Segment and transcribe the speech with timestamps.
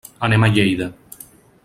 [0.27, 0.87] Anem a Lleida.